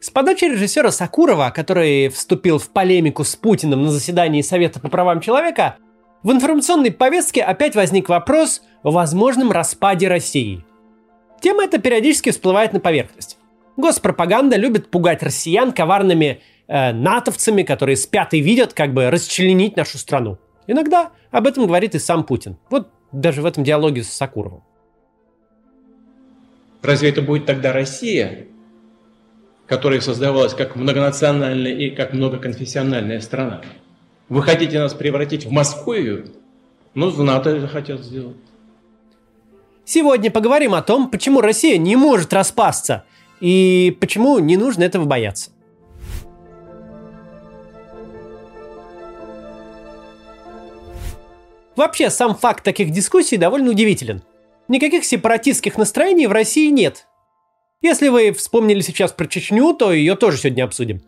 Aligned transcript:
С 0.00 0.08
подачи 0.08 0.46
режиссера 0.46 0.90
Сакурова, 0.90 1.50
который 1.54 2.08
вступил 2.08 2.58
в 2.58 2.70
полемику 2.70 3.22
с 3.22 3.36
Путиным 3.36 3.82
на 3.82 3.90
заседании 3.90 4.40
Совета 4.40 4.80
по 4.80 4.88
правам 4.88 5.20
человека, 5.20 5.76
в 6.22 6.32
информационной 6.32 6.90
повестке 6.90 7.42
опять 7.42 7.74
возник 7.74 8.08
вопрос 8.08 8.62
о 8.82 8.92
возможном 8.92 9.52
распаде 9.52 10.08
России. 10.08 10.64
Тема 11.42 11.64
эта 11.64 11.78
периодически 11.78 12.30
всплывает 12.30 12.72
на 12.72 12.80
поверхность. 12.80 13.36
Госпропаганда 13.76 14.56
любит 14.56 14.90
пугать 14.90 15.22
россиян 15.22 15.70
коварными 15.70 16.40
э, 16.66 16.92
натовцами, 16.92 17.62
которые 17.62 17.96
спят 17.96 18.32
и 18.32 18.40
видят, 18.40 18.72
как 18.72 18.94
бы 18.94 19.10
расчленить 19.10 19.76
нашу 19.76 19.98
страну. 19.98 20.38
Иногда 20.66 21.10
об 21.30 21.46
этом 21.46 21.66
говорит 21.66 21.94
и 21.94 21.98
сам 21.98 22.24
Путин. 22.24 22.56
Вот 22.70 22.88
даже 23.12 23.42
в 23.42 23.46
этом 23.46 23.64
диалоге 23.64 24.02
с 24.02 24.08
Сакуровым. 24.08 24.62
Разве 26.80 27.10
это 27.10 27.20
будет 27.20 27.44
тогда 27.44 27.74
Россия, 27.74 28.46
которая 29.70 30.00
создавалась 30.00 30.52
как 30.52 30.74
многонациональная 30.74 31.70
и 31.70 31.90
как 31.90 32.12
многоконфессиональная 32.12 33.20
страна? 33.20 33.62
Вы 34.28 34.42
хотите 34.42 34.80
нас 34.80 34.94
превратить 34.94 35.46
в 35.46 35.52
Московию? 35.52 36.26
Ну, 36.94 37.12
НАТО 37.22 37.50
это 37.50 37.68
хотят 37.68 38.00
сделать. 38.00 38.36
Сегодня 39.84 40.32
поговорим 40.32 40.74
о 40.74 40.82
том, 40.82 41.08
почему 41.08 41.40
Россия 41.40 41.78
не 41.78 41.94
может 41.94 42.32
распасться 42.32 43.04
и 43.40 43.96
почему 44.00 44.40
не 44.40 44.56
нужно 44.56 44.82
этого 44.82 45.04
бояться. 45.04 45.52
Вообще, 51.76 52.10
сам 52.10 52.34
факт 52.34 52.64
таких 52.64 52.90
дискуссий 52.90 53.36
довольно 53.36 53.70
удивителен. 53.70 54.24
Никаких 54.66 55.04
сепаратистских 55.04 55.78
настроений 55.78 56.26
в 56.26 56.32
России 56.32 56.70
нет. 56.70 57.06
Если 57.82 58.08
вы 58.08 58.32
вспомнили 58.32 58.82
сейчас 58.82 59.12
про 59.12 59.26
Чечню, 59.26 59.72
то 59.72 59.90
ее 59.90 60.14
тоже 60.14 60.36
сегодня 60.36 60.64
обсудим. 60.64 61.00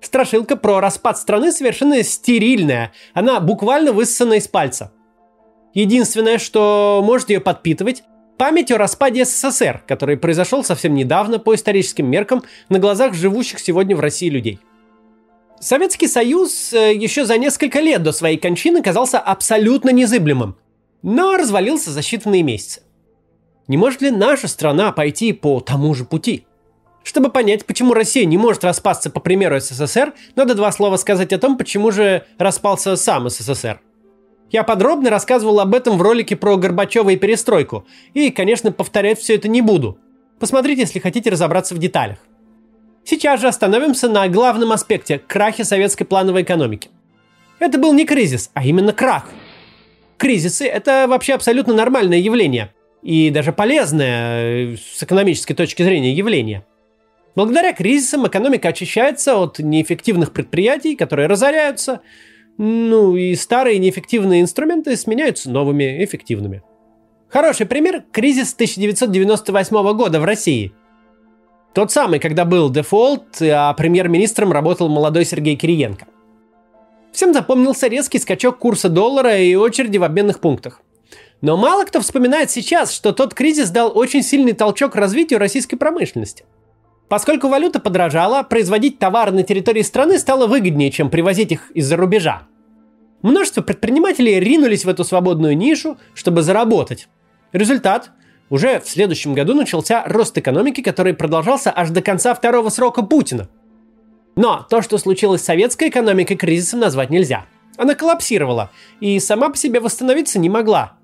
Страшилка 0.00 0.56
про 0.56 0.80
распад 0.80 1.18
страны 1.18 1.52
совершенно 1.52 2.02
стерильная. 2.02 2.92
Она 3.12 3.40
буквально 3.40 3.92
высосана 3.92 4.34
из 4.34 4.48
пальца. 4.48 4.90
Единственное, 5.74 6.38
что 6.38 7.02
может 7.04 7.28
ее 7.28 7.40
подпитывать, 7.40 8.04
память 8.38 8.70
о 8.70 8.78
распаде 8.78 9.26
СССР, 9.26 9.82
который 9.86 10.16
произошел 10.16 10.64
совсем 10.64 10.94
недавно 10.94 11.38
по 11.38 11.54
историческим 11.54 12.06
меркам 12.06 12.42
на 12.70 12.78
глазах 12.78 13.12
живущих 13.12 13.58
сегодня 13.58 13.94
в 13.94 14.00
России 14.00 14.30
людей. 14.30 14.60
Советский 15.60 16.06
Союз 16.06 16.72
э, 16.72 16.94
еще 16.94 17.26
за 17.26 17.36
несколько 17.36 17.80
лет 17.80 18.02
до 18.02 18.12
своей 18.12 18.38
кончины 18.38 18.80
казался 18.80 19.18
абсолютно 19.18 19.90
незыблемым, 19.90 20.56
но 21.02 21.36
развалился 21.36 21.90
за 21.90 22.00
считанные 22.00 22.42
месяцы. 22.42 22.80
Не 23.68 23.76
может 23.76 24.00
ли 24.00 24.10
наша 24.10 24.48
страна 24.48 24.92
пойти 24.92 25.34
по 25.34 25.60
тому 25.60 25.94
же 25.94 26.04
пути? 26.04 26.46
Чтобы 27.04 27.30
понять, 27.30 27.66
почему 27.66 27.94
Россия 27.94 28.24
не 28.24 28.38
может 28.38 28.64
распасться 28.64 29.10
по 29.10 29.20
примеру 29.20 29.60
СССР, 29.60 30.14
надо 30.36 30.54
два 30.54 30.72
слова 30.72 30.96
сказать 30.96 31.32
о 31.32 31.38
том, 31.38 31.56
почему 31.56 31.90
же 31.90 32.24
распался 32.38 32.96
сам 32.96 33.28
СССР. 33.28 33.80
Я 34.50 34.62
подробно 34.62 35.10
рассказывал 35.10 35.60
об 35.60 35.74
этом 35.74 35.98
в 35.98 36.02
ролике 36.02 36.34
про 36.34 36.56
Горбачева 36.56 37.10
и 37.10 37.16
перестройку, 37.16 37.86
и, 38.14 38.30
конечно, 38.30 38.72
повторять 38.72 39.18
все 39.18 39.34
это 39.34 39.48
не 39.48 39.60
буду. 39.60 39.98
Посмотрите, 40.38 40.82
если 40.82 40.98
хотите 40.98 41.28
разобраться 41.28 41.74
в 41.74 41.78
деталях. 41.78 42.18
Сейчас 43.04 43.40
же 43.40 43.48
остановимся 43.48 44.08
на 44.08 44.28
главном 44.28 44.72
аспекте– 44.72 45.18
крахе 45.26 45.64
советской 45.64 46.04
плановой 46.04 46.42
экономики. 46.42 46.88
Это 47.58 47.78
был 47.78 47.92
не 47.92 48.06
кризис, 48.06 48.50
а 48.54 48.64
именно 48.64 48.92
крах. 48.92 49.28
Кризисы– 50.16 50.66
это 50.66 51.06
вообще 51.08 51.34
абсолютно 51.34 51.74
нормальное 51.74 52.18
явление. 52.18 52.72
И 53.02 53.30
даже 53.30 53.52
полезное 53.52 54.72
э, 54.72 54.76
с 54.76 55.02
экономической 55.02 55.54
точки 55.54 55.82
зрения 55.82 56.12
явление. 56.12 56.66
Благодаря 57.34 57.72
кризисам 57.72 58.26
экономика 58.26 58.68
очищается 58.68 59.36
от 59.36 59.58
неэффективных 59.58 60.32
предприятий, 60.32 60.96
которые 60.96 61.28
разоряются, 61.28 62.00
ну 62.56 63.14
и 63.14 63.34
старые 63.36 63.78
неэффективные 63.78 64.40
инструменты 64.40 64.96
сменяются 64.96 65.50
новыми 65.50 66.04
эффективными. 66.04 66.62
Хороший 67.28 67.66
пример– 67.66 68.04
кризис 68.12 68.54
1998 68.54 69.96
года 69.96 70.18
в 70.20 70.24
России– 70.24 70.72
тот 71.78 71.92
самый, 71.92 72.18
когда 72.18 72.44
был 72.44 72.70
дефолт, 72.70 73.40
а 73.40 73.72
премьер-министром 73.74 74.50
работал 74.52 74.88
молодой 74.88 75.24
Сергей 75.24 75.54
Кириенко. 75.54 76.06
Всем 77.12 77.32
запомнился 77.32 77.86
резкий 77.86 78.18
скачок 78.18 78.58
курса 78.58 78.88
доллара 78.88 79.38
и 79.38 79.54
очереди 79.54 79.96
в 79.98 80.02
обменных 80.02 80.40
пунктах. 80.40 80.82
Но 81.40 81.56
мало 81.56 81.84
кто 81.84 82.00
вспоминает 82.00 82.50
сейчас, 82.50 82.92
что 82.92 83.12
тот 83.12 83.34
кризис 83.34 83.70
дал 83.70 83.96
очень 83.96 84.22
сильный 84.22 84.52
толчок 84.52 84.96
развитию 84.96 85.38
российской 85.38 85.76
промышленности. 85.76 86.44
Поскольку 87.08 87.48
валюта 87.48 87.80
подорожала, 87.80 88.42
производить 88.42 88.98
товары 88.98 89.32
на 89.32 89.42
территории 89.42 89.82
страны 89.82 90.18
стало 90.18 90.46
выгоднее, 90.46 90.90
чем 90.90 91.10
привозить 91.10 91.52
их 91.52 91.70
из-за 91.70 91.96
рубежа. 91.96 92.42
Множество 93.22 93.62
предпринимателей 93.62 94.38
ринулись 94.38 94.84
в 94.84 94.88
эту 94.88 95.04
свободную 95.04 95.56
нишу, 95.56 95.96
чтобы 96.14 96.42
заработать. 96.42 97.08
Результат 97.52 98.10
уже 98.50 98.80
в 98.80 98.88
следующем 98.88 99.34
году 99.34 99.54
начался 99.54 100.04
рост 100.06 100.36
экономики, 100.36 100.82
который 100.82 101.14
продолжался 101.14 101.72
аж 101.74 101.90
до 101.90 102.02
конца 102.02 102.34
второго 102.34 102.68
срока 102.68 103.02
Путина. 103.02 103.48
Но 104.36 104.66
то, 104.68 104.82
что 104.82 104.98
случилось 104.98 105.42
с 105.42 105.46
советской 105.46 105.88
экономикой, 105.88 106.36
кризисом 106.36 106.80
назвать 106.80 107.10
нельзя. 107.10 107.46
Она 107.76 107.94
коллапсировала 107.94 108.70
и 109.00 109.18
сама 109.18 109.48
по 109.48 109.56
себе 109.56 109.80
восстановиться 109.80 110.38
не 110.38 110.48
могла. 110.48 110.97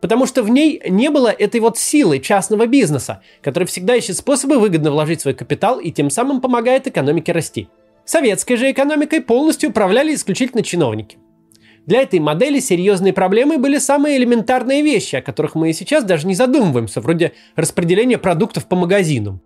Потому 0.00 0.26
что 0.26 0.42
в 0.42 0.50
ней 0.50 0.80
не 0.88 1.10
было 1.10 1.28
этой 1.28 1.60
вот 1.60 1.76
силы 1.76 2.20
частного 2.20 2.66
бизнеса, 2.66 3.22
который 3.42 3.64
всегда 3.64 3.96
ищет 3.96 4.16
способы 4.16 4.58
выгодно 4.58 4.90
вложить 4.90 5.20
свой 5.20 5.34
капитал 5.34 5.80
и 5.80 5.90
тем 5.90 6.10
самым 6.10 6.40
помогает 6.40 6.86
экономике 6.86 7.32
расти. 7.32 7.68
Советской 8.04 8.56
же 8.56 8.70
экономикой 8.70 9.20
полностью 9.20 9.70
управляли 9.70 10.14
исключительно 10.14 10.62
чиновники. 10.62 11.18
Для 11.84 12.02
этой 12.02 12.20
модели 12.20 12.60
серьезные 12.60 13.12
проблемы 13.12 13.58
были 13.58 13.78
самые 13.78 14.18
элементарные 14.18 14.82
вещи, 14.82 15.16
о 15.16 15.22
которых 15.22 15.54
мы 15.54 15.70
и 15.70 15.72
сейчас 15.72 16.04
даже 16.04 16.26
не 16.26 16.34
задумываемся, 16.34 17.00
вроде 17.00 17.32
распределения 17.56 18.18
продуктов 18.18 18.66
по 18.66 18.76
магазинам. 18.76 19.40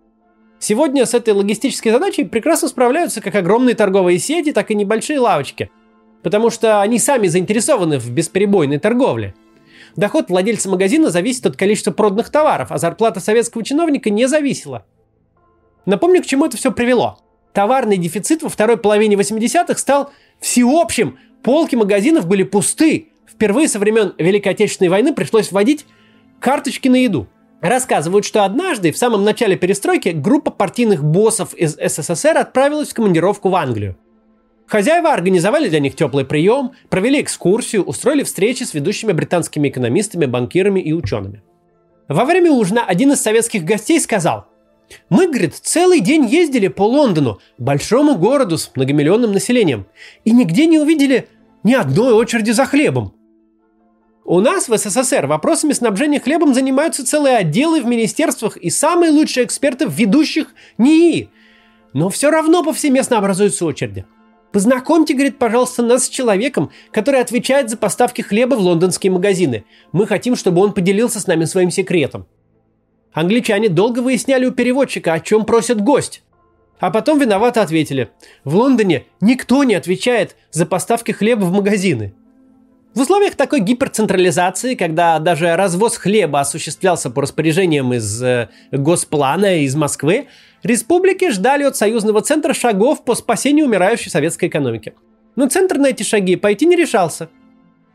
Сегодня 0.59 1.05
с 1.05 1.13
этой 1.13 1.33
логистической 1.33 1.91
задачей 1.91 2.25
прекрасно 2.25 2.67
справляются 2.67 3.21
как 3.21 3.35
огромные 3.35 3.75
торговые 3.75 4.19
сети, 4.19 4.51
так 4.51 4.71
и 4.71 4.75
небольшие 4.75 5.19
лавочки, 5.19 5.71
потому 6.21 6.49
что 6.49 6.81
они 6.81 6.99
сами 6.99 7.27
заинтересованы 7.27 7.97
в 7.97 8.09
бесперебойной 8.11 8.77
торговле. 8.77 9.33
Доход 9.95 10.29
владельца 10.29 10.69
магазина 10.69 11.09
зависит 11.09 11.45
от 11.45 11.55
количества 11.55 11.91
проданных 11.91 12.29
товаров, 12.29 12.71
а 12.71 12.77
зарплата 12.77 13.19
советского 13.19 13.63
чиновника 13.63 14.09
не 14.09 14.27
зависела. 14.27 14.85
Напомню, 15.85 16.23
к 16.23 16.25
чему 16.25 16.45
это 16.45 16.57
все 16.57 16.71
привело. 16.71 17.19
Товарный 17.53 17.97
дефицит 17.97 18.41
во 18.41 18.49
второй 18.49 18.77
половине 18.77 19.15
80-х 19.15 19.77
стал 19.77 20.11
всеобщим, 20.39 21.17
Полки 21.43 21.75
магазинов 21.75 22.25
были 22.25 22.43
пусты. 22.43 23.09
Впервые 23.29 23.67
со 23.67 23.77
времен 23.77 24.13
Великой 24.17 24.53
Отечественной 24.53 24.89
войны 24.89 25.13
пришлось 25.13 25.51
вводить 25.51 25.85
карточки 26.39 26.87
на 26.87 26.95
еду. 26.95 27.27
Рассказывают, 27.61 28.25
что 28.25 28.45
однажды, 28.45 28.91
в 28.93 28.97
самом 28.97 29.25
начале 29.25 29.57
перестройки, 29.57 30.09
группа 30.09 30.51
партийных 30.51 31.03
боссов 31.03 31.53
из 31.53 31.75
СССР 31.75 32.37
отправилась 32.37 32.89
в 32.89 32.93
командировку 32.93 33.49
в 33.49 33.55
Англию. 33.55 33.97
Хозяева 34.67 35.11
организовали 35.11 35.69
для 35.69 35.79
них 35.79 35.95
теплый 35.95 36.25
прием, 36.25 36.71
провели 36.89 37.21
экскурсию, 37.21 37.83
устроили 37.83 38.23
встречи 38.23 38.63
с 38.63 38.73
ведущими 38.73 39.11
британскими 39.11 39.69
экономистами, 39.69 40.25
банкирами 40.25 40.79
и 40.79 40.93
учеными. 40.93 41.43
Во 42.07 42.25
время 42.25 42.51
ужина 42.51 42.83
один 42.85 43.11
из 43.11 43.21
советских 43.21 43.63
гостей 43.63 43.99
сказал, 43.99 44.47
мы, 45.09 45.27
говорит, 45.27 45.55
целый 45.55 45.99
день 45.99 46.25
ездили 46.25 46.67
по 46.67 46.83
Лондону, 46.83 47.39
большому 47.57 48.15
городу 48.15 48.57
с 48.57 48.71
многомиллионным 48.75 49.31
населением, 49.31 49.87
и 50.25 50.31
нигде 50.31 50.65
не 50.65 50.79
увидели 50.79 51.27
ни 51.63 51.73
одной 51.73 52.13
очереди 52.13 52.51
за 52.51 52.65
хлебом. 52.65 53.13
У 54.25 54.39
нас 54.39 54.69
в 54.69 54.77
СССР 54.77 55.25
вопросами 55.25 55.73
снабжения 55.73 56.19
хлебом 56.19 56.53
занимаются 56.53 57.05
целые 57.05 57.37
отделы 57.37 57.81
в 57.81 57.85
министерствах 57.85 58.55
и 58.55 58.69
самые 58.69 59.11
лучшие 59.11 59.45
эксперты 59.45 59.85
в 59.85 59.93
ведущих 59.93 60.53
НИИ. 60.77 61.29
Но 61.93 62.09
все 62.09 62.29
равно 62.31 62.63
повсеместно 62.63 63.17
образуются 63.17 63.65
очереди. 63.65 64.05
Познакомьте, 64.53 65.15
говорит, 65.15 65.39
пожалуйста, 65.39 65.81
нас 65.81 66.05
с 66.05 66.09
человеком, 66.09 66.69
который 66.91 67.19
отвечает 67.19 67.71
за 67.71 67.75
поставки 67.75 68.21
хлеба 68.21 68.53
в 68.53 68.59
лондонские 68.59 69.11
магазины. 69.11 69.65
Мы 69.91 70.05
хотим, 70.05 70.35
чтобы 70.35 70.61
он 70.61 70.73
поделился 70.73 71.19
с 71.19 71.25
нами 71.25 71.45
своим 71.45 71.71
секретом. 71.71 72.27
Англичане 73.13 73.67
долго 73.67 73.99
выясняли 73.99 74.45
у 74.45 74.51
переводчика, 74.51 75.13
о 75.13 75.19
чем 75.19 75.45
просит 75.45 75.81
гость. 75.81 76.21
А 76.79 76.91
потом 76.91 77.19
виновато 77.19 77.63
ответили. 77.63 78.11
В 78.43 78.55
Лондоне 78.55 79.05
никто 79.21 79.63
не 79.63 79.73
отвечает 79.73 80.35
за 80.51 80.67
поставки 80.67 81.11
хлеба 81.11 81.45
в 81.45 81.51
магазины. 81.51 82.13
В 82.93 83.01
условиях 83.01 83.35
такой 83.35 83.61
гиперцентрализации, 83.61 84.75
когда 84.75 85.17
даже 85.17 85.55
развоз 85.55 85.97
хлеба 85.97 86.41
осуществлялся 86.41 87.09
по 87.09 87.23
распоряжениям 87.23 87.91
из 87.91 88.21
э, 88.21 88.49
Госплана 88.71 89.61
из 89.61 89.75
Москвы, 89.75 90.27
республики 90.61 91.31
ждали 91.31 91.63
от 91.63 91.75
союзного 91.75 92.21
центра 92.21 92.53
шагов 92.53 93.03
по 93.03 93.15
спасению 93.15 93.65
умирающей 93.65 94.11
советской 94.11 94.47
экономики. 94.47 94.93
Но 95.35 95.47
центр 95.47 95.79
на 95.79 95.87
эти 95.87 96.03
шаги 96.03 96.35
пойти 96.35 96.67
не 96.67 96.75
решался. 96.75 97.29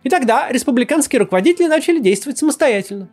И 0.02 0.08
тогда 0.08 0.50
республиканские 0.50 1.20
руководители 1.20 1.68
начали 1.68 2.00
действовать 2.00 2.38
самостоятельно. 2.38 3.08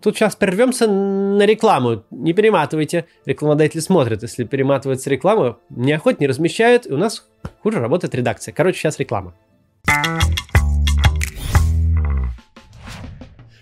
Тут 0.00 0.16
сейчас 0.16 0.36
прервемся 0.36 0.86
на 0.86 1.44
рекламу. 1.46 2.04
Не 2.12 2.32
перематывайте. 2.32 3.06
Рекламодатели 3.26 3.80
смотрят. 3.80 4.22
Если 4.22 4.44
перематывается 4.44 5.10
реклама, 5.10 5.58
неохотно 5.68 6.22
не 6.22 6.28
размещают, 6.28 6.86
и 6.86 6.92
у 6.92 6.96
нас 6.96 7.26
хуже 7.62 7.80
работает 7.80 8.14
редакция. 8.14 8.52
Короче, 8.52 8.78
сейчас 8.78 9.00
реклама. 9.00 9.34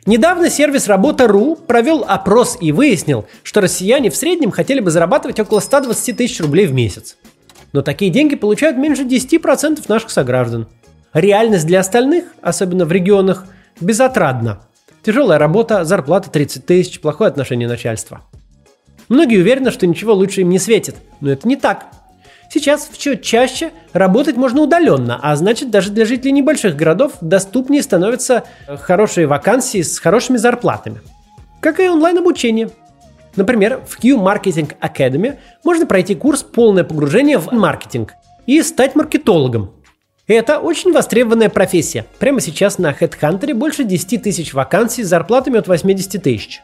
Недавно 0.04 0.50
сервис 0.50 0.88
Работа.ру 0.88 1.54
провел 1.54 2.04
опрос 2.06 2.58
и 2.60 2.72
выяснил, 2.72 3.26
что 3.44 3.60
россияне 3.60 4.10
в 4.10 4.16
среднем 4.16 4.50
хотели 4.50 4.80
бы 4.80 4.90
зарабатывать 4.90 5.38
около 5.38 5.60
120 5.60 6.16
тысяч 6.16 6.40
рублей 6.40 6.66
в 6.66 6.72
месяц. 6.72 7.16
Но 7.72 7.82
такие 7.82 8.10
деньги 8.10 8.34
получают 8.34 8.76
меньше 8.76 9.04
10% 9.04 9.84
наших 9.86 10.10
сограждан. 10.10 10.66
Реальность 11.12 11.66
для 11.66 11.78
остальных, 11.78 12.24
особенно 12.42 12.84
в 12.84 12.90
регионах, 12.90 13.46
безотрадна. 13.80 14.62
Тяжелая 15.04 15.38
работа, 15.38 15.84
зарплата 15.84 16.30
30 16.30 16.66
тысяч, 16.66 17.00
плохое 17.00 17.28
отношение 17.28 17.68
начальства. 17.68 18.22
Многие 19.08 19.38
уверены, 19.38 19.70
что 19.70 19.86
ничего 19.86 20.14
лучше 20.14 20.40
им 20.40 20.48
не 20.48 20.58
светит, 20.58 20.96
но 21.20 21.30
это 21.30 21.46
не 21.46 21.54
так. 21.54 21.86
Сейчас 22.52 22.86
все 22.92 23.16
чаще 23.16 23.70
работать 23.94 24.36
можно 24.36 24.60
удаленно, 24.60 25.18
а 25.22 25.34
значит 25.36 25.70
даже 25.70 25.90
для 25.90 26.04
жителей 26.04 26.32
небольших 26.32 26.76
городов 26.76 27.14
доступнее 27.22 27.82
становятся 27.82 28.44
э, 28.68 28.76
хорошие 28.76 29.26
вакансии 29.26 29.80
с 29.80 29.98
хорошими 29.98 30.36
зарплатами. 30.36 31.00
Как 31.60 31.80
и 31.80 31.88
онлайн-обучение. 31.88 32.68
Например, 33.36 33.80
в 33.88 33.96
Q 33.98 34.18
Marketing 34.18 34.70
Academy 34.82 35.38
можно 35.64 35.86
пройти 35.86 36.14
курс 36.14 36.42
«Полное 36.42 36.84
погружение 36.84 37.38
в 37.38 37.50
маркетинг» 37.52 38.12
и 38.44 38.60
стать 38.60 38.94
маркетологом. 38.94 39.70
Это 40.26 40.58
очень 40.58 40.92
востребованная 40.92 41.48
профессия. 41.48 42.04
Прямо 42.18 42.42
сейчас 42.42 42.76
на 42.76 42.90
HeadHunter 42.90 43.54
больше 43.54 43.84
10 43.84 44.22
тысяч 44.22 44.52
вакансий 44.52 45.04
с 45.04 45.08
зарплатами 45.08 45.58
от 45.58 45.68
80 45.68 46.22
тысяч. 46.22 46.60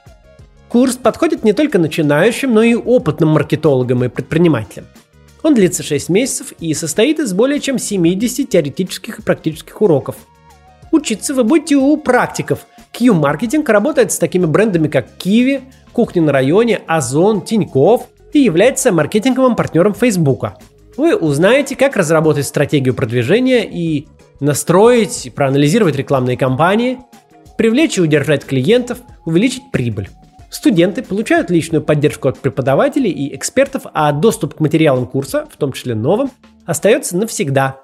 Курс 0.69 0.96
подходит 0.96 1.44
не 1.44 1.55
только 1.55 1.79
начинающим, 1.79 2.52
но 2.52 2.62
и 2.62 2.75
опытным 2.75 3.31
маркетологам 3.31 4.05
и 4.05 4.08
предпринимателям. 4.08 4.85
Он 5.43 5.55
длится 5.55 5.82
6 5.82 6.08
месяцев 6.08 6.52
и 6.58 6.75
состоит 6.75 7.20
из 7.20 7.32
более 7.32 7.61
чем 7.61 7.79
70 7.79 8.49
теоретических 8.49 9.19
и 9.19 9.23
практических 9.23 9.81
уроков. 9.81 10.17
Учиться 10.90 11.35
вы 11.35 11.44
будете 11.44 11.76
у 11.76 11.96
практиков. 11.96 12.67
Q-маркетинг 12.93 13.69
работает 13.69 14.11
с 14.11 14.19
такими 14.19 14.46
брендами, 14.46 14.88
как 14.88 15.08
Kiwi, 15.19 15.62
Кухня 15.93 16.23
на 16.23 16.32
районе, 16.32 16.81
Озон, 16.87 17.43
Тиньков 17.43 18.08
и 18.32 18.40
является 18.40 18.93
маркетинговым 18.93 19.56
партнером 19.56 19.94
Facebook. 19.94 20.46
Вы 20.96 21.14
узнаете, 21.17 21.76
как 21.76 21.96
разработать 21.96 22.46
стратегию 22.46 22.94
продвижения 22.94 23.64
и 23.64 24.08
настроить, 24.40 25.31
проанализировать 25.35 25.96
рекламные 25.96 26.37
кампании, 26.37 26.99
привлечь 27.56 27.99
и 27.99 28.00
удержать 28.00 28.44
клиентов, 28.44 28.99
увеличить 29.25 29.70
прибыль. 29.70 30.08
Студенты 30.50 31.03
получают 31.03 31.50
личную 31.50 31.83
поддержку 31.83 32.29
от 32.29 32.39
преподавателей 32.39 33.11
и 33.11 33.35
экспертов, 33.37 33.83
а 33.93 34.12
доступ 34.12 34.55
к 34.55 34.61
материалам 34.61 35.06
курса, 35.06 35.47
в 35.50 35.56
том 35.56 35.73
числе 35.73 35.95
новым, 35.95 36.31
остается 36.65 37.17
навсегда. 37.17 37.81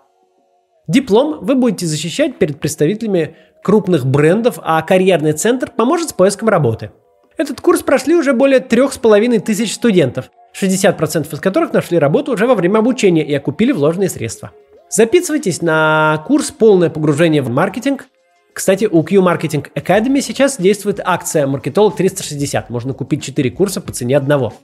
Диплом 0.87 1.45
вы 1.45 1.55
будете 1.55 1.87
защищать 1.87 2.39
перед 2.39 2.61
представителями 2.61 3.37
крупных 3.63 4.07
брендов, 4.07 4.59
а 4.63 4.81
карьерный 4.83 5.33
центр 5.33 5.71
поможет 5.71 6.11
с 6.11 6.13
поиском 6.13 6.49
работы. 6.49 6.91
Этот 7.37 7.61
курс 7.61 7.83
прошли 7.83 8.15
уже 8.15 8.33
более 8.33 8.61
трех 8.61 8.93
с 8.93 8.99
половиной 8.99 9.41
тысяч 9.41 9.75
студентов, 9.75 10.31
60% 10.59 11.35
из 11.35 11.41
которых 11.41 11.73
нашли 11.73 11.99
работу 11.99 12.33
уже 12.33 12.47
во 12.47 12.55
время 12.55 12.79
обучения 12.79 13.25
и 13.25 13.35
окупили 13.35 13.73
вложенные 13.73 14.09
средства. 14.09 14.53
Записывайтесь 14.89 15.63
на 15.63 16.23
курс 16.27 16.51
«Полное 16.51 16.91
погружение 16.91 17.43
в 17.43 17.51
маркетинг», 17.51 18.07
кстати, 18.55 18.85
у 18.85 19.03
Q 19.03 19.21
Marketing 19.21 19.67
Academy 19.75 20.21
сейчас 20.21 20.59
действует 20.59 21.01
акция 21.05 21.45
«Маркетолог 21.49 21.99
360». 21.99 22.67
Можно 22.69 22.95
купить 22.95 23.25
4 23.25 23.51
курса 23.51 23.81
по 23.81 23.91
цене 23.93 24.17
одного. 24.17 24.55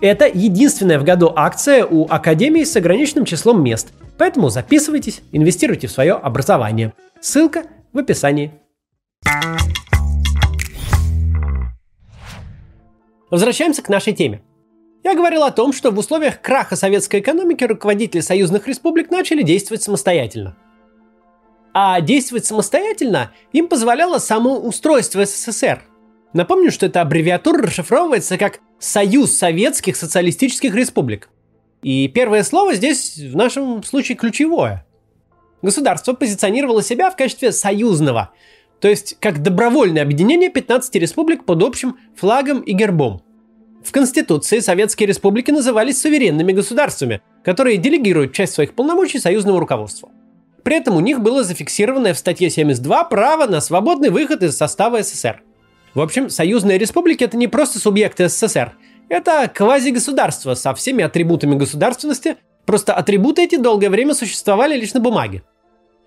Это 0.00 0.26
единственная 0.26 1.00
в 1.00 1.04
году 1.04 1.32
акция 1.34 1.84
у 1.84 2.06
Академии 2.08 2.62
с 2.62 2.76
ограниченным 2.76 3.24
числом 3.24 3.62
мест. 3.64 3.88
Поэтому 4.18 4.50
записывайтесь, 4.50 5.22
инвестируйте 5.32 5.88
в 5.88 5.90
свое 5.90 6.12
образование. 6.12 6.92
Ссылка 7.20 7.64
в 7.92 7.98
описании. 7.98 8.52
Возвращаемся 13.32 13.82
к 13.82 13.88
нашей 13.88 14.12
теме. 14.12 14.42
Я 15.02 15.16
говорил 15.16 15.42
о 15.42 15.50
том, 15.50 15.72
что 15.72 15.90
в 15.90 15.98
условиях 15.98 16.40
краха 16.40 16.76
советской 16.76 17.18
экономики 17.18 17.64
руководители 17.64 18.20
союзных 18.20 18.68
республик 18.68 19.10
начали 19.10 19.42
действовать 19.42 19.82
самостоятельно– 19.82 20.56
а 21.72 22.00
действовать 22.00 22.46
самостоятельно 22.46 23.32
им 23.52 23.68
позволяло 23.68 24.18
само 24.18 24.58
устройство 24.58 25.24
СССР. 25.24 25.82
Напомню, 26.32 26.70
что 26.70 26.86
эта 26.86 27.00
аббревиатура 27.00 27.62
расшифровывается 27.62 28.38
как 28.38 28.60
«Союз 28.78 29.32
Советских 29.32 29.96
Социалистических 29.96 30.74
Республик». 30.74 31.28
И 31.82 32.08
первое 32.08 32.44
слово 32.44 32.74
здесь 32.74 33.16
в 33.16 33.36
нашем 33.36 33.82
случае 33.82 34.16
ключевое. 34.16 34.86
Государство 35.62 36.12
позиционировало 36.12 36.82
себя 36.82 37.10
в 37.10 37.16
качестве 37.16 37.52
союзного, 37.52 38.32
то 38.80 38.88
есть 38.88 39.16
как 39.20 39.42
добровольное 39.42 40.02
объединение 40.02 40.50
15 40.50 40.94
республик 40.96 41.44
под 41.44 41.62
общим 41.62 41.98
флагом 42.16 42.60
и 42.60 42.72
гербом. 42.72 43.22
В 43.84 43.92
Конституции 43.92 44.60
советские 44.60 45.06
республики 45.06 45.50
назывались 45.50 46.00
суверенными 46.00 46.52
государствами, 46.52 47.22
которые 47.44 47.78
делегируют 47.78 48.32
часть 48.32 48.54
своих 48.54 48.74
полномочий 48.74 49.18
союзному 49.18 49.58
руководству. 49.58 50.10
При 50.62 50.76
этом 50.76 50.96
у 50.96 51.00
них 51.00 51.20
было 51.20 51.42
зафиксированное 51.42 52.14
в 52.14 52.18
статье 52.18 52.50
72 52.50 53.04
право 53.04 53.46
на 53.46 53.60
свободный 53.60 54.10
выход 54.10 54.42
из 54.42 54.56
состава 54.56 55.02
СССР. 55.02 55.42
В 55.94 56.00
общем, 56.00 56.30
союзные 56.30 56.78
республики 56.78 57.24
это 57.24 57.36
не 57.36 57.48
просто 57.48 57.78
субъекты 57.78 58.28
СССР, 58.28 58.74
это 59.08 59.50
квазигосударство 59.52 60.54
со 60.54 60.72
всеми 60.74 61.02
атрибутами 61.02 61.56
государственности, 61.56 62.36
просто 62.64 62.94
атрибуты 62.94 63.42
эти 63.42 63.56
долгое 63.56 63.90
время 63.90 64.14
существовали 64.14 64.76
лишь 64.76 64.94
на 64.94 65.00
бумаге. 65.00 65.42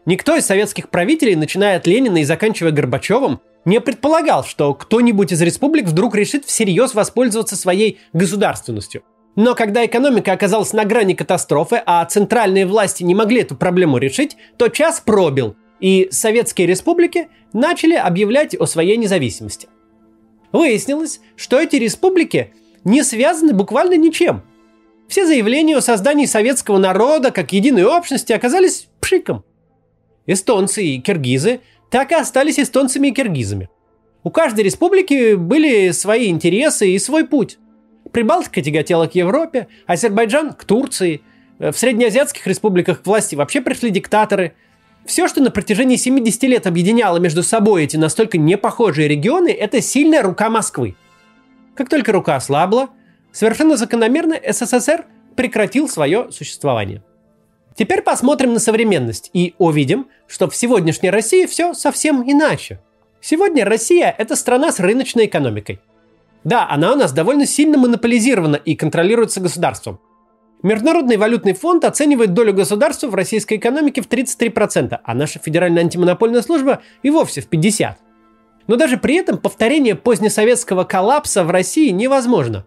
Никто 0.06 0.36
из 0.36 0.46
советских 0.46 0.90
правителей, 0.90 1.36
начиная 1.36 1.78
от 1.78 1.88
Ленина 1.88 2.18
и 2.18 2.24
заканчивая 2.24 2.72
Горбачевым, 2.72 3.42
не 3.66 3.82
предполагал, 3.82 4.44
что 4.44 4.74
кто-нибудь 4.74 5.32
из 5.32 5.42
республик 5.42 5.86
вдруг 5.86 6.16
решит 6.16 6.46
всерьез 6.46 6.94
воспользоваться 6.94 7.56
своей 7.56 8.00
государственностью– 8.14 9.04
но 9.36 9.56
когда 9.56 9.86
экономика 9.86 10.32
оказалась 10.32 10.74
на 10.74 10.86
грани 10.86 11.14
катастрофы, 11.14 11.82
а 11.86 12.06
центральные 12.06 12.68
власти 12.68 13.04
не 13.04 13.16
могли 13.16 13.42
эту 13.42 13.56
проблему 13.56 13.98
решить, 13.98 14.38
то 14.58 14.68
час 14.68 15.00
пробил, 15.00 15.56
и 15.80 16.08
советские 16.12 16.68
республики 16.68 17.30
начали 17.52 17.96
объявлять 17.96 18.56
о 18.56 18.66
своей 18.68 18.98
независимости. 18.98 19.68
Выяснилось, 20.52 21.20
что 21.36 21.60
эти 21.60 21.78
республики 21.78 22.54
не 22.84 23.02
связаны 23.04 23.54
буквально 23.54 23.96
ничем. 23.96 24.44
Все 25.08 25.26
заявления 25.26 25.78
о 25.78 25.82
создании 25.82 26.26
советского 26.26 26.78
народа 26.78 27.32
как 27.32 27.54
единой 27.54 27.86
общности 27.86 28.34
оказались 28.34 28.88
пшиком. 29.00 29.44
Эстонцы 30.28 30.84
и 30.84 31.02
киргизы 31.02 31.62
так 31.90 32.12
и 32.12 32.16
остались 32.16 32.60
эстонцами 32.60 33.10
и 33.10 33.12
киргизами. 33.12 33.70
У 34.24 34.30
каждой 34.30 34.64
республики 34.64 35.34
были 35.34 35.92
свои 35.92 36.30
интересы 36.30 36.90
и 36.90 37.00
свой 37.00 37.28
путь. 37.28 37.58
Прибалтика 38.12 38.62
тяготела 38.62 39.08
к 39.08 39.16
Европе, 39.16 39.68
Азербайджан 39.88 40.54
к 40.54 40.66
Турции. 40.66 41.22
Э, 41.60 41.72
в 41.72 41.78
среднеазиатских 41.78 42.46
республиках 42.48 43.02
к 43.02 43.06
власти 43.06 43.36
вообще 43.36 43.62
пришли 43.62 43.90
диктаторы. 43.90 44.54
Все, 45.06 45.28
что 45.28 45.42
на 45.42 45.52
протяжении 45.52 45.96
70 45.96 46.44
лет 46.44 46.68
объединяло 46.68 47.18
между 47.18 47.44
собой 47.44 47.84
эти 47.84 47.98
настолько 47.98 48.38
непохожие 48.38 49.08
регионы, 49.08 49.50
это 49.50 49.82
сильная 49.82 50.22
рука 50.22 50.50
Москвы. 50.50 50.96
Как 51.76 51.90
только 51.90 52.12
рука 52.12 52.36
ослабла, 52.36 52.90
совершенно 53.32 53.76
закономерно 53.76 54.40
СССР 54.48 55.06
прекратил 55.36 55.90
свое 55.90 56.32
существование. 56.32 57.02
Теперь 57.76 58.02
посмотрим 58.02 58.54
на 58.54 58.60
современность 58.60 59.32
и 59.34 59.56
увидим, 59.58 60.08
что 60.28 60.48
в 60.48 60.56
сегодняшней 60.56 61.10
России 61.10 61.48
все 61.48 61.74
совсем 61.74 62.24
иначе. 62.30 62.80
Сегодня 63.20 63.66
Россия– 63.66 64.14
это 64.18 64.36
страна 64.36 64.72
с 64.72 64.80
рыночной 64.80 65.26
экономикой– 65.26 65.80
да, 66.44 66.68
она 66.70 66.94
у 66.94 66.96
нас 66.96 67.14
довольно 67.14 67.46
сильно 67.46 67.78
монополизирована 67.78 68.58
и 68.58 68.76
контролируется 68.76 69.40
государством. 69.40 70.00
Международный 70.62 71.18
валютный 71.18 71.54
фонд 71.54 71.84
оценивает 71.84 72.34
долю 72.34 72.54
государства 72.54 73.08
в 73.08 73.16
российской 73.16 73.58
экономике 73.58 74.02
в 74.02 74.08
33%, 74.08 74.98
а 75.04 75.14
наша 75.14 75.40
Федеральная 75.40 75.84
антимонопольная 75.84 76.42
служба 76.42 76.82
и 77.02 77.10
вовсе 77.10 77.42
в 77.42 77.50
50%. 77.50 77.96
Но 78.68 78.78
даже 78.78 78.98
при 78.98 79.16
этом 79.16 79.38
повторение 79.38 79.96
позднесоветского 79.96 80.86
коллапса 80.86 81.44
в 81.44 81.52
России 81.52 81.90
невозможно. 81.90 82.66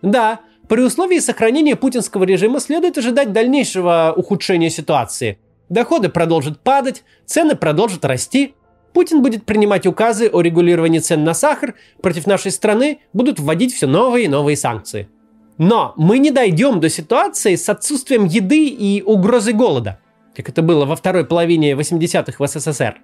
Да, 0.00 0.40
при 0.68 0.80
условии 0.80 1.18
сохранения 1.18 1.76
путинского 1.76 2.24
режима 2.24 2.60
следует 2.60 2.96
ожидать 2.96 3.32
дальнейшего 3.32 4.14
ухудшения 4.16 4.70
ситуации. 4.70 5.38
Доходы 5.68 6.08
продолжат 6.08 6.60
падать, 6.60 7.04
цены 7.26 7.56
продолжат 7.56 8.06
расти– 8.06 8.54
Путин 8.92 9.22
будет 9.22 9.44
принимать 9.44 9.86
указы 9.86 10.28
о 10.28 10.40
регулировании 10.40 10.98
цен 10.98 11.24
на 11.24 11.34
сахар, 11.34 11.74
против 12.02 12.26
нашей 12.26 12.50
страны 12.50 13.00
будут 13.12 13.40
вводить 13.40 13.74
все 13.74 13.86
новые 13.86 14.26
и 14.26 14.28
новые 14.28 14.56
санкции. 14.56 15.08
Но 15.58 15.94
мы 15.96 16.18
не 16.18 16.30
дойдем 16.30 16.80
до 16.80 16.88
ситуации 16.88 17.56
с 17.56 17.68
отсутствием 17.68 18.24
еды 18.24 18.66
и 18.66 19.02
угрозой 19.02 19.54
голода, 19.54 20.00
как 20.34 20.48
это 20.48 20.62
было 20.62 20.84
во 20.84 20.96
второй 20.96 21.24
половине 21.24 21.72
80-х 21.72 22.34
в 22.38 22.46
СССР. 22.46 23.00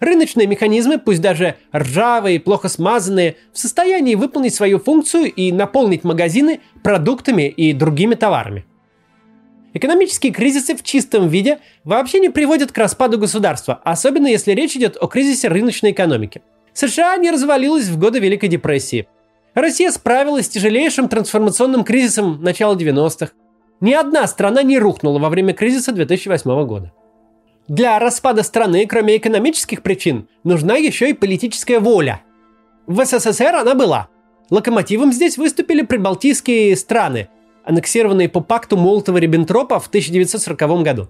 Рыночные 0.00 0.46
механизмы, 0.46 0.98
пусть 0.98 1.20
даже 1.20 1.56
ржавые, 1.74 2.38
плохо 2.38 2.68
смазанные, 2.68 3.36
в 3.52 3.58
состоянии 3.58 4.14
выполнить 4.14 4.54
свою 4.54 4.78
функцию 4.78 5.32
и 5.32 5.50
наполнить 5.50 6.04
магазины 6.04 6.60
продуктами 6.84 7.48
и 7.48 7.72
другими 7.72 8.14
товарами. 8.14 8.64
Экономические 9.74 10.32
кризисы 10.32 10.74
в 10.74 10.82
чистом 10.82 11.28
виде 11.28 11.58
вообще 11.84 12.20
не 12.20 12.30
приводят 12.30 12.72
к 12.72 12.78
распаду 12.78 13.18
государства, 13.18 13.80
особенно 13.84 14.26
если 14.26 14.52
речь 14.52 14.76
идет 14.76 14.96
о 15.00 15.06
кризисе 15.06 15.48
рыночной 15.48 15.90
экономики. 15.90 16.42
США 16.72 17.16
не 17.16 17.30
развалилась 17.30 17.88
в 17.88 17.98
годы 17.98 18.18
Великой 18.18 18.48
депрессии. 18.48 19.08
Россия 19.54 19.90
справилась 19.90 20.46
с 20.46 20.50
тяжелейшим 20.50 21.08
трансформационным 21.08 21.84
кризисом 21.84 22.40
начала 22.42 22.76
90-х. 22.76 23.32
Ни 23.80 23.92
одна 23.92 24.26
страна 24.26 24.62
не 24.62 24.78
рухнула 24.78 25.18
во 25.18 25.28
время 25.28 25.52
кризиса 25.52 25.92
2008 25.92 26.66
года. 26.66 26.92
Для 27.68 27.98
распада 27.98 28.42
страны, 28.42 28.86
кроме 28.86 29.16
экономических 29.16 29.82
причин, 29.82 30.28
нужна 30.42 30.76
еще 30.76 31.10
и 31.10 31.12
политическая 31.12 31.80
воля. 31.80 32.22
В 32.86 33.04
СССР 33.04 33.54
она 33.54 33.74
была. 33.74 34.08
Локомотивом 34.48 35.12
здесь 35.12 35.36
выступили 35.36 35.82
прибалтийские 35.82 36.74
страны, 36.76 37.28
аннексированные 37.68 38.30
по 38.30 38.40
пакту 38.40 38.76
Молотова-Риббентропа 38.76 39.78
в 39.78 39.88
1940 39.88 40.82
году. 40.82 41.08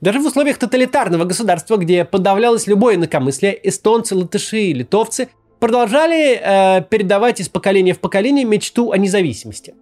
Даже 0.00 0.20
в 0.20 0.26
условиях 0.26 0.56
тоталитарного 0.56 1.24
государства, 1.24 1.76
где 1.76 2.04
подавлялось 2.04 2.66
любое 2.66 2.96
инакомыслие, 2.96 3.58
эстонцы, 3.62 4.14
латыши 4.14 4.58
и 4.58 4.72
литовцы 4.72 5.28
продолжали 5.58 6.40
э, 6.42 6.82
передавать 6.88 7.40
из 7.40 7.50
поколения 7.50 7.92
в 7.92 7.98
поколение 7.98 8.44
мечту 8.44 8.92
о 8.92 8.98
независимости. 8.98 9.74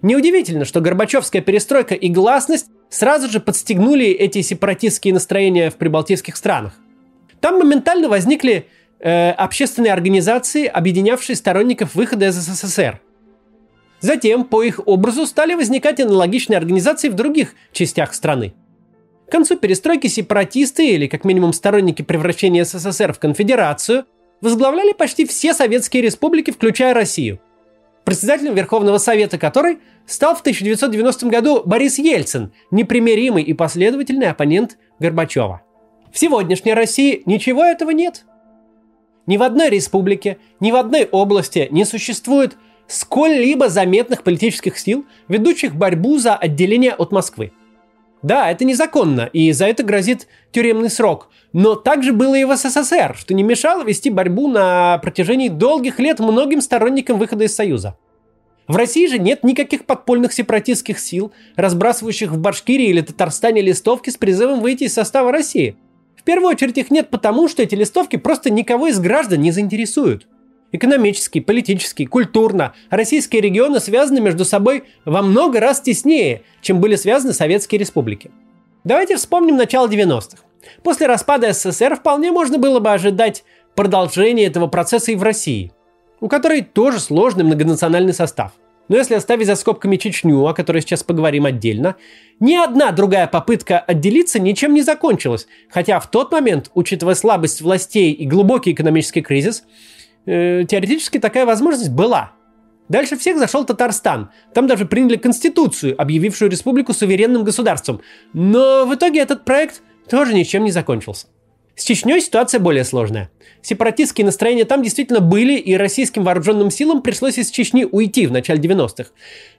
Неудивительно, 0.00 0.64
что 0.64 0.80
Горбачевская 0.80 1.40
перестройка 1.40 1.94
и 1.94 2.08
гласность 2.08 2.66
сразу 2.88 3.28
же 3.28 3.38
подстегнули 3.38 4.06
эти 4.06 4.42
сепаратистские 4.42 5.14
настроения 5.14 5.70
в 5.70 5.76
прибалтийских 5.76 6.36
странах. 6.36 6.74
Там 7.40 7.58
моментально 7.58 8.08
возникли 8.08 8.66
э, 8.98 9.30
общественные 9.30 9.92
организации, 9.92 10.66
объединявшие 10.66 11.36
сторонников 11.36 11.94
выхода 11.94 12.26
из 12.26 12.34
СССР– 12.34 13.00
Затем, 14.02 14.44
по 14.44 14.64
их 14.64 14.80
образу, 14.84 15.26
стали 15.26 15.54
возникать 15.54 16.00
аналогичные 16.00 16.58
организации 16.58 17.08
в 17.08 17.14
других 17.14 17.54
частях 17.70 18.12
страны. 18.14 18.52
К 19.28 19.30
концу 19.30 19.56
перестройки 19.56 20.08
сепаратисты, 20.08 20.88
или 20.88 21.06
как 21.06 21.24
минимум 21.24 21.52
сторонники 21.52 22.02
превращения 22.02 22.64
СССР 22.64 23.12
в 23.12 23.20
конфедерацию, 23.20 24.04
возглавляли 24.40 24.92
почти 24.92 25.24
все 25.24 25.54
советские 25.54 26.02
республики, 26.02 26.50
включая 26.50 26.94
Россию. 26.94 27.40
Председателем 28.04 28.54
Верховного 28.54 28.98
Совета 28.98 29.38
которой 29.38 29.78
стал 30.04 30.34
в 30.34 30.40
1990 30.40 31.26
году 31.28 31.62
Борис 31.64 31.98
Ельцин, 31.98 32.52
непримиримый 32.72 33.44
и 33.44 33.54
последовательный 33.54 34.28
оппонент 34.28 34.78
Горбачева. 34.98 35.62
В 36.12 36.18
сегодняшней 36.18 36.74
России 36.74 37.22
ничего 37.24 37.64
этого 37.64 37.92
нет. 37.92 38.24
Ни 39.28 39.36
в 39.36 39.44
одной 39.44 39.70
республике, 39.70 40.38
ни 40.58 40.72
в 40.72 40.76
одной 40.76 41.04
области 41.04 41.68
не 41.70 41.84
существует 41.84 42.56
сколь-либо 42.86 43.68
заметных 43.68 44.22
политических 44.22 44.78
сил, 44.78 45.04
ведущих 45.28 45.74
борьбу 45.74 46.18
за 46.18 46.34
отделение 46.34 46.94
от 46.94 47.12
Москвы. 47.12 47.52
Да, 48.22 48.50
это 48.50 48.64
незаконно, 48.64 49.28
и 49.32 49.50
за 49.52 49.66
это 49.66 49.82
грозит 49.82 50.28
тюремный 50.52 50.90
срок. 50.90 51.28
Но 51.52 51.74
также 51.74 52.12
было 52.12 52.36
и 52.36 52.44
в 52.44 52.56
СССР, 52.56 53.16
что 53.18 53.34
не 53.34 53.42
мешало 53.42 53.82
вести 53.82 54.10
борьбу 54.10 54.48
на 54.48 54.98
протяжении 54.98 55.48
долгих 55.48 55.98
лет 55.98 56.20
многим 56.20 56.60
сторонникам 56.60 57.18
выхода 57.18 57.44
из 57.44 57.54
Союза. 57.54 57.96
В 58.68 58.76
России 58.76 59.06
же 59.06 59.18
нет 59.18 59.42
никаких 59.42 59.86
подпольных 59.86 60.32
сепаратистских 60.32 61.00
сил, 61.00 61.32
разбрасывающих 61.56 62.30
в 62.30 62.38
Башкирии 62.38 62.86
или 62.86 63.00
Татарстане 63.00 63.60
листовки 63.60 64.10
с 64.10 64.16
призывом 64.16 64.60
выйти 64.60 64.84
из 64.84 64.94
состава 64.94 65.32
России. 65.32 65.76
В 66.16 66.22
первую 66.22 66.50
очередь 66.50 66.78
их 66.78 66.92
нет 66.92 67.10
потому, 67.10 67.48
что 67.48 67.62
эти 67.64 67.74
листовки 67.74 68.16
просто 68.16 68.50
никого 68.50 68.86
из 68.86 69.00
граждан 69.00 69.40
не 69.40 69.50
заинтересуют. 69.50 70.28
Экономически, 70.72 71.40
политически, 71.40 72.06
культурно 72.06 72.72
российские 72.88 73.42
регионы 73.42 73.78
связаны 73.78 74.20
между 74.20 74.46
собой 74.46 74.84
во 75.04 75.20
много 75.20 75.60
раз 75.60 75.82
теснее, 75.82 76.42
чем 76.62 76.80
были 76.80 76.96
связаны 76.96 77.34
советские 77.34 77.78
республики. 77.78 78.30
Давайте 78.82 79.16
вспомним 79.16 79.56
начало 79.56 79.86
90-х. 79.86 80.38
После 80.82 81.06
распада 81.06 81.52
СССР 81.52 81.96
вполне 81.96 82.32
можно 82.32 82.56
было 82.56 82.80
бы 82.80 82.90
ожидать 82.90 83.44
продолжения 83.74 84.46
этого 84.46 84.66
процесса 84.66 85.12
и 85.12 85.16
в 85.16 85.22
России, 85.22 85.72
у 86.20 86.28
которой 86.28 86.62
тоже 86.62 87.00
сложный 87.00 87.44
многонациональный 87.44 88.14
состав. 88.14 88.52
Но 88.88 88.96
если 88.96 89.14
оставить 89.14 89.46
за 89.46 89.54
скобками 89.56 89.96
Чечню, 89.96 90.44
о 90.46 90.54
которой 90.54 90.82
сейчас 90.82 91.02
поговорим 91.02 91.46
отдельно, 91.46 91.96
ни 92.40 92.54
одна 92.54 92.90
другая 92.92 93.26
попытка 93.26 93.78
отделиться 93.78 94.40
ничем 94.40 94.74
не 94.74 94.82
закончилась. 94.82 95.46
Хотя 95.70 96.00
в 96.00 96.10
тот 96.10 96.32
момент, 96.32 96.70
учитывая 96.74 97.14
слабость 97.14 97.60
властей 97.60 98.12
и 98.12 98.26
глубокий 98.26 98.72
экономический 98.72 99.22
кризис, 99.22 99.64
э, 100.26 100.64
теоретически 100.68 101.18
такая 101.18 101.46
возможность 101.46 101.90
была. 101.90 102.32
Дальше 102.88 103.16
всех 103.16 103.38
зашел 103.38 103.64
Татарстан. 103.64 104.30
Там 104.54 104.66
даже 104.66 104.84
приняли 104.84 105.16
конституцию, 105.16 106.00
объявившую 106.00 106.50
республику 106.50 106.92
суверенным 106.92 107.44
государством. 107.44 108.00
Но 108.32 108.84
в 108.84 108.94
итоге 108.94 109.20
этот 109.20 109.44
проект 109.44 109.82
тоже 110.10 110.34
ничем 110.34 110.64
не 110.64 110.70
закончился. 110.70 111.26
С 111.74 111.84
Чечней 111.84 112.20
ситуация 112.20 112.60
более 112.60 112.84
сложная. 112.84 113.30
Сепаратистские 113.62 114.26
настроения 114.26 114.64
там 114.64 114.82
действительно 114.82 115.20
были, 115.20 115.54
и 115.54 115.74
российским 115.74 116.22
вооруженным 116.22 116.70
силам 116.70 117.00
пришлось 117.00 117.38
из 117.38 117.50
Чечни 117.50 117.86
уйти 117.90 118.26
в 118.26 118.32
начале 118.32 118.60
90-х. 118.60 119.10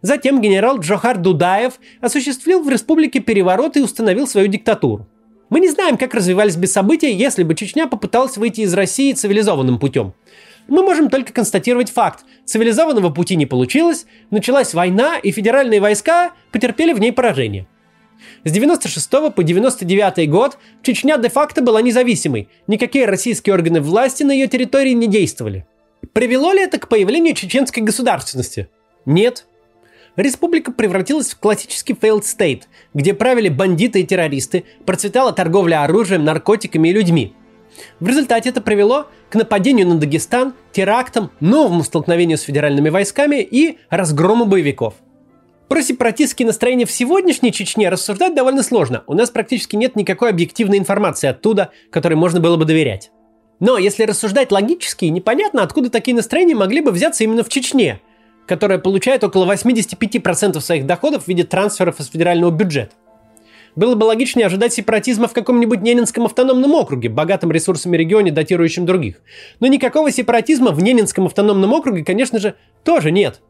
Затем 0.02 0.40
генерал 0.40 0.80
Джохар 0.80 1.18
Дудаев 1.18 1.80
осуществил 2.02 2.62
в 2.62 2.70
республике 2.70 3.20
переворот 3.20 3.78
и 3.78 3.82
установил 3.82 4.28
свою 4.28 4.48
диктатуру. 4.48 5.08
Мы 5.50 5.60
не 5.60 5.70
знаем, 5.70 5.98
как 5.98 6.14
развивались 6.14 6.56
бы 6.56 6.68
события, 6.68 7.12
если 7.12 7.44
бы 7.44 7.56
Чечня 7.56 7.88
попыталась 7.88 8.38
выйти 8.38 8.62
из 8.62 8.74
России 8.74 9.14
цивилизованным 9.14 9.80
путем. 9.80 10.14
Мы 10.68 10.82
можем 10.82 11.10
только 11.10 11.34
констатировать 11.34 11.92
факт. 11.92 12.26
Цивилизованного 12.46 13.10
пути 13.10 13.36
не 13.36 13.46
получилось, 13.46 14.06
началась 14.32 14.74
война, 14.74 15.18
и 15.18 15.32
федеральные 15.32 15.82
войска 15.82 16.32
потерпели 16.52 16.94
в 16.94 17.00
ней 17.00 17.12
поражение. 17.12 17.68
С 18.46 18.52
96 18.52 19.10
по 19.36 19.44
99 19.44 20.30
год 20.30 20.58
Чечня 20.82 21.18
де-факто 21.18 21.62
была 21.62 21.82
независимой, 21.82 22.48
никакие 22.68 23.06
российские 23.06 23.54
органы 23.54 23.82
власти 23.82 24.24
на 24.24 24.32
ее 24.32 24.48
территории 24.48 24.92
не 24.92 25.08
действовали. 25.08 25.66
Привело 26.14 26.54
ли 26.54 26.62
это 26.62 26.78
к 26.78 26.88
появлению 26.88 27.36
чеченской 27.36 27.84
государственности? 27.84 28.70
Нет. 29.06 29.46
Республика 30.16 30.72
превратилась 30.72 31.32
в 31.32 31.40
классический 31.40 31.94
failed 31.94 32.22
state, 32.22 32.64
где 32.94 33.14
правили 33.14 33.50
бандиты 33.50 34.02
и 34.02 34.06
террористы, 34.06 34.64
процветала 34.86 35.34
торговля 35.34 35.84
оружием, 35.84 36.24
наркотиками 36.24 36.90
и 36.90 36.94
людьми– 36.94 37.34
в 38.00 38.08
результате 38.08 38.50
это 38.50 38.62
привело 38.62 39.08
к 39.30 39.36
нападению 39.36 39.88
на 39.88 39.96
Дагестан, 39.96 40.54
терактам, 40.72 41.32
новому 41.40 41.84
столкновению 41.84 42.38
с 42.38 42.42
федеральными 42.42 42.90
войсками 42.90 43.42
и 43.42 43.80
разгрому 43.90 44.46
боевиков. 44.46 44.96
Про 45.68 45.82
сепаратистские 45.82 46.46
настроения 46.46 46.86
в 46.86 46.92
сегодняшней 46.92 47.52
Чечне 47.52 47.90
рассуждать 47.90 48.36
довольно 48.36 48.64
сложно. 48.64 49.04
У 49.08 49.14
нас 49.14 49.30
практически 49.32 49.76
нет 49.76 49.96
никакой 49.96 50.30
объективной 50.30 50.78
информации 50.78 51.28
оттуда, 51.28 51.72
которой 51.90 52.14
можно 52.14 52.40
было 52.40 52.58
бы 52.58 52.66
доверять. 52.66 53.12
Но 53.60 53.78
если 53.78 54.04
рассуждать 54.04 54.52
логически, 54.52 55.06
непонятно, 55.06 55.64
откуда 55.64 55.90
такие 55.90 56.16
настроения 56.16 56.54
могли 56.54 56.82
бы 56.82 56.92
взяться 56.92 57.24
именно 57.24 57.44
в 57.44 57.50
Чечне, 57.50 58.02
которая 58.46 58.78
получает 58.78 59.24
около 59.24 59.52
85% 59.52 60.60
своих 60.60 60.86
доходов 60.86 61.24
в 61.24 61.28
виде 61.28 61.44
трансферов 61.44 62.00
из 62.00 62.08
федерального 62.10 62.52
бюджета. 62.52 62.94
Было 63.76 63.96
бы 63.96 64.04
логичнее 64.04 64.46
ожидать 64.46 64.74
сепаратизма 64.74 65.28
в 65.28 65.34
каком-нибудь 65.34 65.82
Ненинском 65.82 66.26
автономном 66.26 66.74
округе, 66.74 67.10
богатом 67.10 67.52
ресурсами 67.52 67.98
регионе, 67.98 68.32
датирующем 68.32 68.86
других. 68.86 69.22
Но 69.60 69.68
никакого 69.68 70.12
сепаратизма 70.12 70.72
в 70.72 70.82
Ненинском 70.82 71.26
автономном 71.26 71.74
округе, 71.74 72.04
конечно 72.04 72.40
же, 72.40 72.56
тоже 72.84 73.12
нет. 73.12 73.42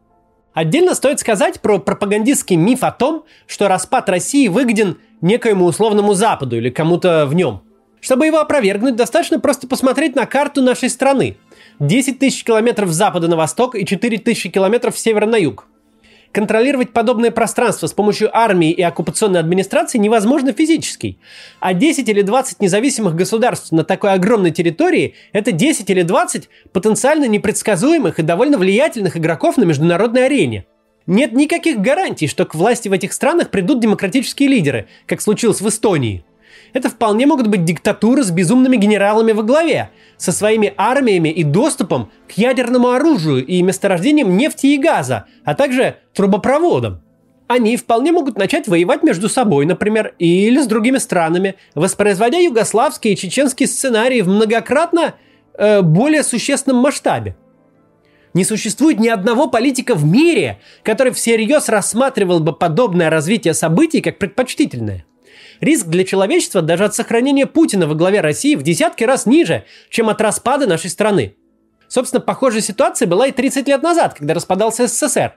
Отдельно 0.54 0.94
стоит 0.94 1.20
сказать 1.20 1.60
про 1.60 1.78
пропагандистский 1.78 2.56
миф 2.56 2.84
о 2.84 2.92
том, 2.92 3.24
что 3.46 3.68
распад 3.68 4.08
России 4.08 4.48
выгоден 4.48 4.98
некоему 5.20 5.66
условному 5.66 6.14
Западу 6.14 6.56
или 6.56 6.70
кому-то 6.70 7.26
в 7.26 7.34
нем. 7.34 7.62
Чтобы 8.00 8.26
его 8.26 8.38
опровергнуть, 8.38 8.96
достаточно 8.96 9.40
просто 9.40 9.66
посмотреть 9.66 10.14
на 10.14 10.26
карту 10.26 10.62
нашей 10.62 10.90
страны. 10.90 11.36
10 11.80 12.18
тысяч 12.18 12.44
километров 12.44 12.90
с 12.90 12.94
запада 12.94 13.28
на 13.28 13.36
восток 13.36 13.74
и 13.74 13.84
4 13.84 14.18
тысячи 14.18 14.48
километров 14.48 14.96
с 14.96 15.02
севера 15.02 15.26
на 15.26 15.36
юг. 15.36 15.66
Контролировать 16.34 16.92
подобное 16.92 17.30
пространство 17.30 17.86
с 17.86 17.92
помощью 17.92 18.36
армии 18.36 18.72
и 18.72 18.82
оккупационной 18.82 19.38
администрации 19.38 19.98
невозможно 19.98 20.52
физически. 20.52 21.16
А 21.60 21.74
10 21.74 22.08
или 22.08 22.22
20 22.22 22.58
независимых 22.58 23.14
государств 23.14 23.70
на 23.70 23.84
такой 23.84 24.14
огромной 24.14 24.50
территории– 24.50 25.14
это 25.32 25.52
10 25.52 25.88
или 25.90 26.02
20 26.02 26.48
потенциально 26.72 27.26
непредсказуемых 27.26 28.18
и 28.18 28.24
довольно 28.24 28.58
влиятельных 28.58 29.16
игроков 29.16 29.58
на 29.58 29.62
международной 29.62 30.26
арене. 30.26 30.66
Нет 31.06 31.34
никаких 31.34 31.78
гарантий, 31.78 32.26
что 32.26 32.44
к 32.46 32.56
власти 32.56 32.88
в 32.88 32.92
этих 32.92 33.12
странах 33.12 33.50
придут 33.50 33.78
демократические 33.78 34.48
лидеры, 34.48 34.88
как 35.06 35.20
случилось 35.20 35.60
в 35.60 35.68
Эстонии. 35.68 36.24
Это 36.74 36.90
вполне 36.90 37.24
могут 37.24 37.46
быть 37.46 37.64
диктатуры 37.64 38.24
с 38.24 38.32
безумными 38.32 38.76
генералами 38.76 39.30
во 39.30 39.44
главе, 39.44 39.90
со 40.16 40.32
своими 40.32 40.74
армиями 40.76 41.28
и 41.28 41.44
доступом 41.44 42.10
к 42.28 42.32
ядерному 42.32 42.90
оружию 42.90 43.46
и 43.46 43.62
месторождениям 43.62 44.36
нефти 44.36 44.66
и 44.66 44.78
газа, 44.78 45.26
а 45.44 45.54
также 45.54 45.96
трубопроводам. 46.14 47.00
Они 47.46 47.76
вполне 47.76 48.10
могут 48.10 48.36
начать 48.36 48.66
воевать 48.66 49.04
между 49.04 49.28
собой, 49.28 49.66
например, 49.66 50.14
или 50.18 50.60
с 50.60 50.66
другими 50.66 50.98
странами, 50.98 51.54
воспроизводя 51.76 52.38
югославские 52.38 53.14
и 53.14 53.16
чеченские 53.16 53.68
сценарии 53.68 54.22
в 54.22 54.28
многократно 54.28 55.14
э, 55.56 55.80
более 55.80 56.24
существенном 56.24 56.78
масштабе. 56.78 57.36
Не 58.32 58.42
существует 58.44 58.98
ни 58.98 59.06
одного 59.06 59.46
политика 59.46 59.94
в 59.94 60.04
мире, 60.04 60.58
который 60.82 61.12
всерьез 61.12 61.68
рассматривал 61.68 62.40
бы 62.40 62.52
подобное 62.52 63.10
развитие 63.10 63.54
событий 63.54 64.00
как 64.00 64.18
предпочтительное. 64.18 65.04
Риск 65.60 65.86
для 65.86 66.04
человечества 66.04 66.62
даже 66.62 66.84
от 66.84 66.94
сохранения 66.94 67.46
Путина 67.46 67.86
во 67.86 67.94
главе 67.94 68.20
России 68.20 68.54
в 68.54 68.62
десятки 68.62 69.04
раз 69.04 69.26
ниже, 69.26 69.64
чем 69.90 70.08
от 70.08 70.20
распада 70.20 70.66
нашей 70.66 70.90
страны. 70.90 71.36
Собственно, 71.88 72.20
похожая 72.20 72.60
ситуация 72.60 73.06
была 73.06 73.28
и 73.28 73.32
30 73.32 73.68
лет 73.68 73.82
назад, 73.82 74.14
когда 74.14 74.34
распадался 74.34 74.86
СССР. 74.86 75.34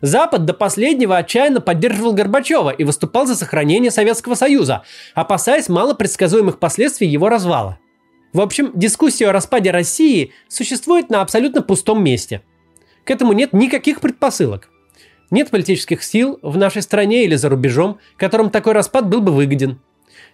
Запад 0.00 0.44
до 0.44 0.52
последнего 0.52 1.16
отчаянно 1.16 1.60
поддерживал 1.60 2.12
Горбачева 2.12 2.70
и 2.70 2.84
выступал 2.84 3.26
за 3.26 3.36
сохранение 3.36 3.90
Советского 3.90 4.34
Союза, 4.34 4.82
опасаясь 5.14 5.68
малопредсказуемых 5.68 6.58
последствий 6.58 7.08
его 7.08 7.28
развала. 7.28 7.78
В 8.32 8.40
общем, 8.40 8.72
дискуссия 8.74 9.28
о 9.28 9.32
распаде 9.32 9.70
России 9.70 10.32
существует 10.48 11.08
на 11.08 11.20
абсолютно 11.20 11.62
пустом 11.62 12.02
месте. 12.02 12.42
К 13.04 13.12
этому 13.12 13.32
нет 13.32 13.52
никаких 13.52 14.00
предпосылок. 14.00 14.68
Нет 15.30 15.50
политических 15.50 16.02
сил 16.02 16.38
в 16.42 16.56
нашей 16.56 16.82
стране 16.82 17.24
или 17.24 17.34
за 17.34 17.48
рубежом, 17.48 17.98
которым 18.16 18.50
такой 18.50 18.72
распад 18.72 19.08
был 19.08 19.20
бы 19.20 19.32
выгоден. 19.32 19.80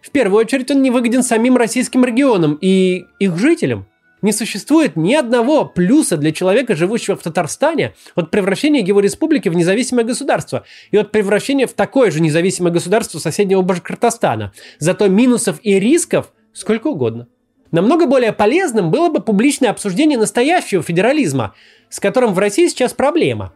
В 0.03 0.11
первую 0.11 0.41
очередь 0.41 0.71
он 0.71 0.83
не 0.83 0.91
выгоден 0.91 1.23
самим 1.23 1.57
российским 1.57 2.05
регионам 2.05 2.59
и 2.61 3.05
их 3.19 3.37
жителям. 3.39 3.87
Не 4.23 4.33
существует 4.33 4.97
ни 4.97 5.15
одного 5.15 5.65
плюса 5.65 6.19
для 6.19 6.33
человека, 6.33 6.77
живущего 6.77 7.17
в 7.17 7.23
Татарстане, 7.23 7.95
от 8.15 8.31
превращения 8.31 8.83
его 8.83 9.01
республики 9.01 9.49
в 9.49 9.55
независимое 9.55 10.05
государство 10.05 10.65
и 10.91 10.99
от 10.99 11.11
превращения 11.11 11.67
в 11.67 11.73
такое 11.73 12.11
же 12.11 12.21
независимое 12.21 12.73
государство 12.73 13.19
соседнего 13.19 13.63
Башкортостана. 13.63 14.53
Зато 14.79 15.09
минусов 15.09 15.59
и 15.63 15.79
рисков 15.79 16.33
сколько 16.53 16.89
угодно. 16.89 17.29
Намного 17.71 18.07
более 18.07 18.33
полезным 18.33 18.91
было 18.91 19.09
бы 19.09 19.21
публичное 19.21 19.71
обсуждение 19.71 20.19
настоящего 20.19 20.83
федерализма, 20.83 21.55
с 21.89 22.01
которым 22.01 22.35
в 22.35 22.39
России 22.39 22.67
сейчас 22.67 22.93
проблема. 22.93 23.55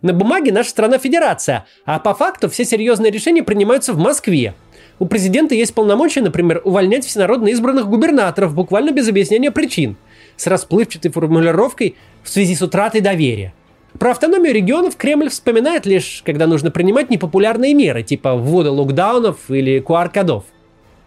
На 0.00 0.12
бумаге 0.12 0.52
наша 0.52 0.70
страна 0.70 0.98
федерация, 0.98 1.66
а 1.84 1.98
по 1.98 2.14
факту 2.14 2.48
все 2.48 2.64
серьезные 2.64 3.10
решения 3.10 3.42
принимаются 3.42 3.92
в 3.92 3.98
Москве. 3.98 4.54
У 4.98 5.06
президента 5.06 5.54
есть 5.54 5.74
полномочия, 5.74 6.20
например, 6.20 6.60
увольнять 6.64 7.04
всенародно 7.04 7.48
избранных 7.48 7.88
губернаторов 7.88 8.54
буквально 8.54 8.90
без 8.90 9.08
объяснения 9.08 9.50
причин, 9.50 9.96
с 10.36 10.46
расплывчатой 10.46 11.10
формулировкой 11.10 11.96
в 12.22 12.28
связи 12.28 12.54
с 12.54 12.62
утратой 12.62 13.00
доверия. 13.00 13.52
Про 13.98 14.12
автономию 14.12 14.54
регионов 14.54 14.96
Кремль 14.96 15.30
вспоминает 15.30 15.86
лишь, 15.86 16.22
когда 16.24 16.46
нужно 16.46 16.70
принимать 16.70 17.10
непопулярные 17.10 17.74
меры, 17.74 18.02
типа 18.02 18.36
ввода 18.36 18.70
локдаунов 18.70 19.50
или 19.50 19.80
QR-кодов– 19.80 20.44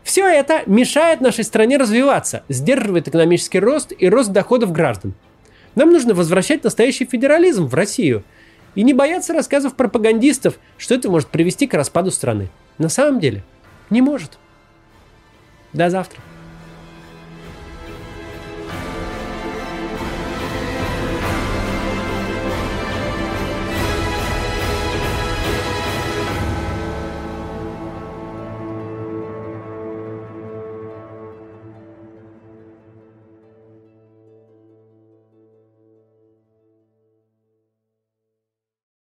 все 0.03 0.27
это 0.27 0.63
мешает 0.65 1.21
нашей 1.21 1.43
стране 1.43 1.77
развиваться, 1.77 2.43
сдерживает 2.49 3.07
экономический 3.07 3.59
рост 3.59 3.93
и 3.97 4.09
рост 4.09 4.31
доходов 4.31 4.71
граждан. 4.71 5.13
Нам 5.75 5.91
нужно 5.91 6.13
возвращать 6.13 6.63
настоящий 6.63 7.05
федерализм 7.05 7.65
в 7.65 7.73
Россию 7.73 8.23
и 8.75 8.83
не 8.83 8.93
бояться 8.93 9.33
рассказов 9.33 9.75
пропагандистов, 9.75 10.59
что 10.77 10.95
это 10.95 11.09
может 11.09 11.29
привести 11.29 11.67
к 11.67 11.73
распаду 11.73 12.11
страны. 12.11 12.49
На 12.77 12.89
самом 12.89 13.19
деле, 13.19 13.43
не 13.89 14.01
может. 14.01 14.37
До 15.73 15.89
завтра. 15.89 16.21